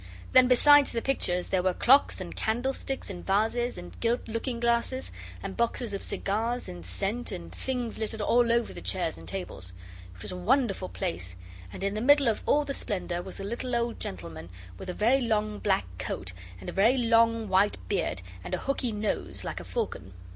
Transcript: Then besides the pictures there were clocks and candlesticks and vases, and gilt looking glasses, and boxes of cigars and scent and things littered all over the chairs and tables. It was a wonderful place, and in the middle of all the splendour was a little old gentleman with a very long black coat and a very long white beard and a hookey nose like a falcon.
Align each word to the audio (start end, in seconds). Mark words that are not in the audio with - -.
Then 0.31 0.47
besides 0.47 0.91
the 0.91 1.01
pictures 1.03 1.49
there 1.49 1.61
were 1.61 1.75
clocks 1.75 2.19
and 2.19 2.35
candlesticks 2.35 3.11
and 3.11 3.23
vases, 3.23 3.77
and 3.77 3.95
gilt 3.99 4.27
looking 4.27 4.59
glasses, 4.59 5.11
and 5.43 5.55
boxes 5.55 5.93
of 5.93 6.01
cigars 6.01 6.67
and 6.67 6.83
scent 6.83 7.31
and 7.31 7.51
things 7.51 7.99
littered 7.99 8.19
all 8.19 8.51
over 8.51 8.73
the 8.73 8.81
chairs 8.81 9.15
and 9.15 9.27
tables. 9.27 9.73
It 10.15 10.23
was 10.23 10.31
a 10.31 10.37
wonderful 10.37 10.89
place, 10.89 11.35
and 11.71 11.83
in 11.83 11.93
the 11.93 12.01
middle 12.01 12.27
of 12.27 12.41
all 12.47 12.65
the 12.65 12.73
splendour 12.73 13.21
was 13.21 13.39
a 13.39 13.43
little 13.43 13.75
old 13.75 13.99
gentleman 13.99 14.49
with 14.79 14.89
a 14.89 14.93
very 14.95 15.21
long 15.21 15.59
black 15.59 15.85
coat 15.99 16.33
and 16.59 16.67
a 16.67 16.73
very 16.73 16.97
long 16.97 17.47
white 17.47 17.77
beard 17.87 18.23
and 18.43 18.55
a 18.55 18.61
hookey 18.61 18.91
nose 18.91 19.43
like 19.43 19.59
a 19.59 19.63
falcon. 19.63 20.13